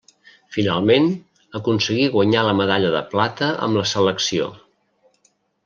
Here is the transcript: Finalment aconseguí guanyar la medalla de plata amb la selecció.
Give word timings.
Finalment 0.53 1.05
aconseguí 1.59 2.07
guanyar 2.17 2.45
la 2.49 2.57
medalla 2.63 2.91
de 2.97 3.03
plata 3.13 3.53
amb 3.69 3.81
la 3.83 3.87
selecció. 3.95 4.51